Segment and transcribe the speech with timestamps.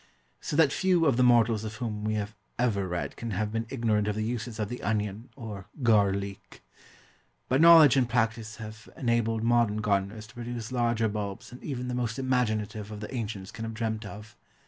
[0.39, 3.67] So that few of the mortals of whom we have ever read can have been
[3.69, 6.63] ignorant of the uses of the onion, or gar leek.
[7.47, 11.93] But knowledge and practice have enabled modern gardeners to produce larger bulbs than even the
[11.93, 14.35] most imaginative of the ancients can have dreamt of.